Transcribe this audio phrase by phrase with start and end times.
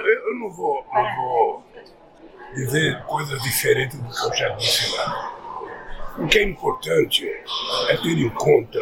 [0.00, 1.64] Eu não vou, não vou
[2.54, 5.38] dizer coisas diferentes do que eu já disse lá.
[6.18, 7.26] O que é importante
[7.88, 8.78] é ter em conta,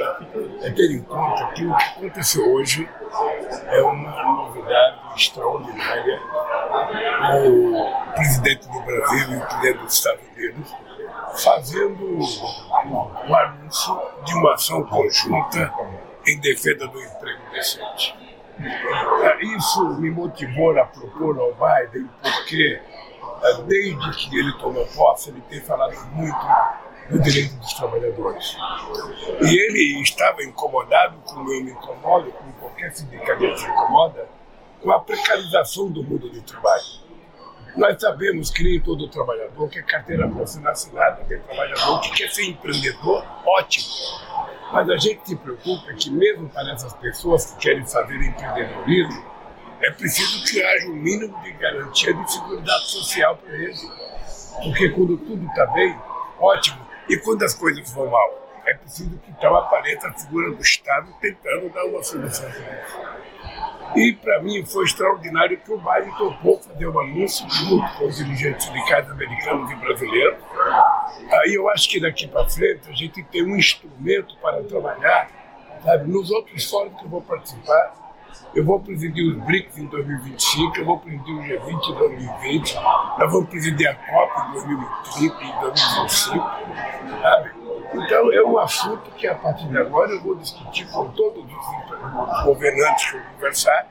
[0.62, 2.88] é ter em conta que o que aconteceu hoje
[3.68, 6.20] é uma novidade extraordinária.
[7.44, 10.74] O presidente do Brasil e o presidente dos Estados Unidos
[11.36, 15.72] fazendo o anúncio de uma ação conjunta
[16.26, 18.29] em defesa do emprego decente.
[19.56, 22.80] Isso me motivou a propor ao Biden, porque
[23.66, 26.38] desde que ele tomou posse, ele tem falado muito
[27.10, 28.56] do direito dos trabalhadores.
[29.40, 34.28] E ele estava incomodado, como eu me incomodo, como qualquer sindicalista se incomoda,
[34.82, 37.00] com a precarização do mundo do trabalho.
[37.76, 42.44] Nós sabemos que nem todo trabalhador quer carteira profissional assinada, tem trabalhador que quer ser
[42.44, 43.86] empreendedor, ótimo.
[44.72, 49.24] Mas a gente se preocupa que mesmo para essas pessoas que querem fazer empreendedorismo,
[49.80, 53.80] é preciso que haja um mínimo de garantia de segurança social para eles.
[54.62, 55.96] Porque quando tudo está bem,
[56.38, 56.86] ótimo.
[57.08, 61.12] E quando as coisas vão mal, é preciso que então apareça a figura do Estado
[61.20, 63.00] tentando dar uma solução para isso.
[63.96, 68.16] E para mim foi extraordinário que o Biden topou fazer um anúncio junto com os
[68.16, 70.38] dirigentes sindicais americanos e brasileiros.
[71.32, 75.30] Aí eu acho que daqui para frente a gente tem um instrumento para trabalhar,
[75.84, 76.10] sabe?
[76.10, 77.94] Nos outros fóruns que eu vou participar,
[78.54, 83.32] eu vou presidir os BRICS em 2025, eu vou presidir o G20 em 2020, nós
[83.32, 86.38] vamos presidir a COP em 2030 e 2025,
[87.22, 87.50] sabe?
[87.92, 92.44] Então é um assunto que a partir de agora eu vou discutir com todos os
[92.44, 93.86] governantes que eu conversar,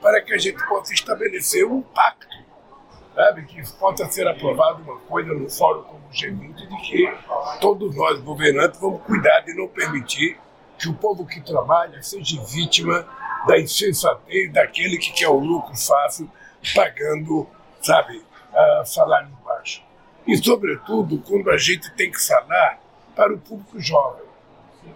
[0.00, 2.33] para que a gente possa estabelecer um pacto,
[3.24, 3.44] sabe?
[3.44, 7.12] Que possa ser aprovado uma coisa no fórum como o G20, de que
[7.60, 10.38] todos nós governantes vamos cuidar de não permitir
[10.78, 13.06] que o povo que trabalha seja vítima
[13.46, 16.30] da insensatez daquele que quer o lucro fácil,
[16.74, 17.46] pagando,
[17.80, 19.82] sabe, uh, salário baixo.
[20.26, 22.80] E, sobretudo, quando a gente tem que falar
[23.14, 24.24] para o público jovem.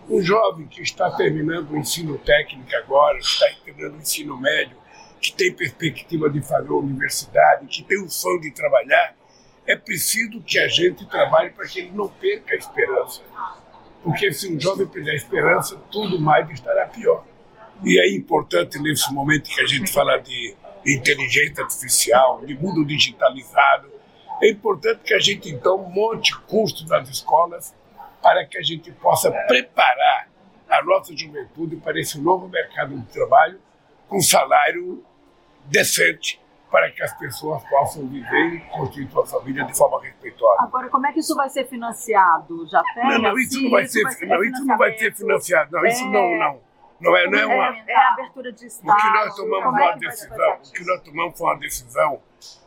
[0.08, 4.76] Um jovem que está terminando o ensino técnico agora, que está terminando o ensino médio,
[5.20, 9.14] que tem perspectiva de fazer universidade, que tem o sonho de trabalhar,
[9.66, 13.22] é preciso que a gente trabalhe para que ele não perca a esperança.
[14.02, 17.24] Porque se um jovem perder a esperança, tudo mais estará pior.
[17.84, 23.90] E é importante nesse momento que a gente fala de inteligência artificial, de mundo digitalizado,
[24.40, 27.74] é importante que a gente então monte cursos nas escolas
[28.22, 30.28] para que a gente possa preparar
[30.68, 33.60] a nossa juventude para esse novo mercado de trabalho
[34.08, 35.04] com salário
[35.66, 40.62] decente para que as pessoas possam viver e construir sua família de forma respeitosa.
[40.62, 42.66] Agora, como é que isso vai ser financiado?
[42.68, 43.04] Já tem?
[43.04, 45.72] Não, não, isso não vai ser, não, isso não vai ser financiado.
[45.72, 46.38] Não, isso não, é.
[46.38, 46.68] não.
[47.00, 47.76] Não é, não é uma.
[47.76, 48.90] É, é a abertura de Estado.
[48.90, 52.22] O que nós tomamos é uma decisão, o que nós tomamos foi uma decisão,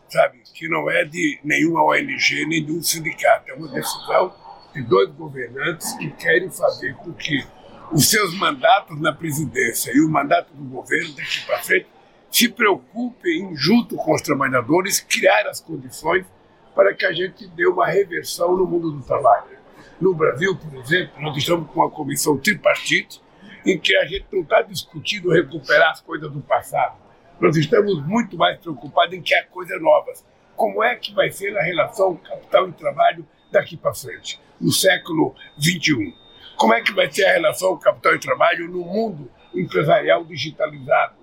[0.10, 3.52] sabe, que não é de nenhuma ONG, nem de um sindicato.
[3.52, 4.34] É uma decisão
[4.74, 7.46] de dois governantes que querem fazer com que
[7.92, 11.88] os seus mandatos na presidência e o mandato do governo daqui para frente
[12.30, 16.26] se preocupem, junto com os trabalhadores, criar as condições
[16.74, 19.60] para que a gente dê uma reversão no mundo do trabalho.
[20.00, 23.22] No Brasil, por exemplo, nós estamos com uma comissão tripartite
[23.66, 26.96] em que a gente não está discutindo recuperar as coisas do passado.
[27.40, 30.26] Nós estamos muito mais preocupados em criar coisas novas.
[30.56, 34.40] Como é que vai ser a relação capital e trabalho daqui para frente?
[34.62, 36.14] no século XXI.
[36.62, 41.16] Como é que vai ser a relação capital e trabalho no mundo empresarial digitalizado?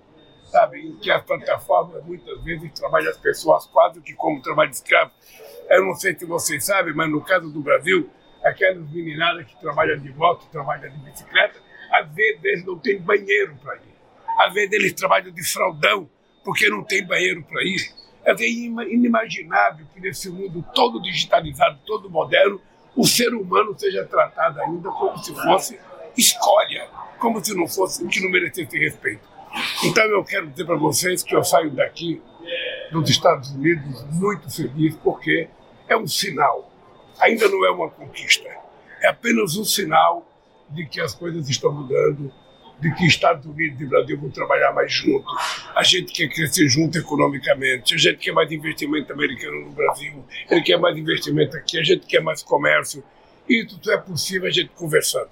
[0.46, 5.12] Sabe, em que as plataformas muitas vezes trabalham as pessoas quase que como trabalho escravo.
[5.70, 8.10] Eu não sei se vocês sabem, mas no caso do Brasil,
[8.42, 11.60] aquelas meninadas que trabalham de moto, trabalham de bicicleta,
[11.92, 13.94] às vezes eles não têm banheiro para ir.
[14.40, 16.10] Às vezes eles trabalham de fraldão,
[16.42, 17.78] porque não tem banheiro para ir.
[18.24, 22.60] É inimaginável que nesse mundo todo digitalizado, todo moderno,
[22.96, 25.78] o ser humano seja tratado ainda como se fosse
[26.16, 26.88] escolha,
[27.18, 29.26] como se não fosse que não merecesse respeito.
[29.84, 32.20] Então eu quero dizer para vocês que eu saio daqui
[32.92, 35.48] dos Estados Unidos muito feliz porque
[35.86, 36.70] é um sinal,
[37.18, 38.48] ainda não é uma conquista,
[39.00, 40.26] é apenas um sinal
[40.70, 42.32] de que as coisas estão mudando,
[42.80, 45.32] de que Estados Unidos e Brasil vão trabalhar mais juntos.
[45.74, 50.62] A gente quer crescer junto economicamente, a gente quer mais investimento americano no Brasil, ele
[50.62, 53.02] quer mais investimento aqui, a gente quer mais comércio.
[53.48, 55.30] Isso só é possível a gente conversando.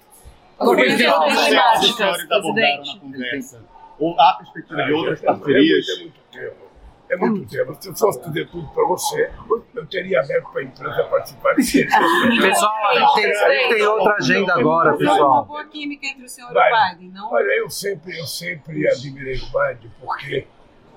[0.58, 3.64] Agora, presidente, as histórias abordaram na conversa.
[3.98, 5.88] Ou há perspectiva de outras parcerias?
[5.88, 6.66] É muito tempo
[7.08, 7.76] é muito tempo.
[7.80, 9.30] Se eu fosse dizer tudo para você,
[9.74, 11.78] eu teria aberto para a empresa participar disso.
[12.40, 15.32] Pessoal, a gente tem, tem outra agenda agora, pessoal.
[15.32, 17.32] uma boa química entre o senhor e o Biden, não?
[17.32, 20.46] Olha, eu sempre, eu sempre admirei o Biden, porque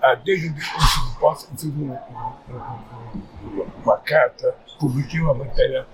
[0.02, 5.86] ah, desde o discurso posse, eu fiz um, um, uma carta, publiquei uma matéria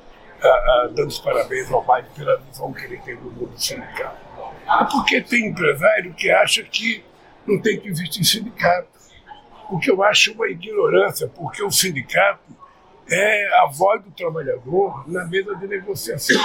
[0.41, 4.15] ah, ah, dando os parabéns ao Biden pela visão que ele tem do mundo sindical.
[4.67, 7.03] É porque tem empresário que acha que
[7.47, 8.94] não tem que existir sindicato.
[9.69, 12.55] O que eu acho uma ignorância, porque o sindicato
[13.09, 16.39] é a voz do trabalhador na mesa de negociação.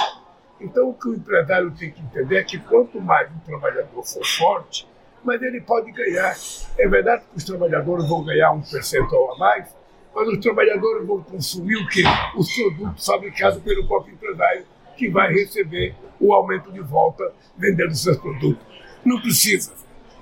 [0.61, 4.25] Então, o que o empresário tem que entender é que quanto mais o trabalhador for
[4.25, 4.87] forte,
[5.25, 6.37] mais ele pode ganhar.
[6.79, 9.75] É verdade que os trabalhadores vão ganhar um percentual a mais,
[10.15, 12.03] mas os trabalhadores vão consumir o que?
[12.37, 14.65] Os produtos fabricados pelo próprio empresário,
[14.97, 18.63] que vai receber o aumento de volta vendendo seus produtos.
[19.05, 19.73] Não precisa.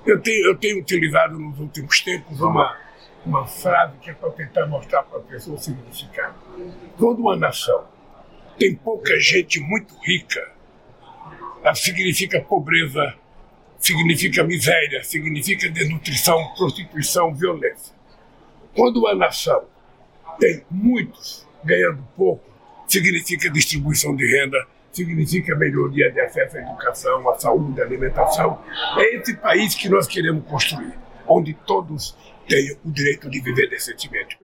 [0.05, 2.77] Eu tenho, eu tenho utilizado nos últimos tempos uma,
[3.25, 6.35] uma frase que é para tentar mostrar para a pessoa o significado.
[6.97, 7.85] Quando uma nação
[8.57, 10.51] tem pouca gente muito rica,
[11.75, 13.15] significa pobreza,
[13.77, 17.93] significa miséria, significa desnutrição, prostituição, violência.
[18.75, 19.63] Quando uma nação
[20.39, 22.43] tem muitos ganhando pouco,
[22.87, 28.61] significa distribuição de renda, significa melhoria de acesso à educação, à saúde, à alimentação.
[28.97, 30.93] É esse país que nós queremos construir,
[31.29, 32.17] onde todos
[32.47, 34.37] tenham o direito de viver decentemente.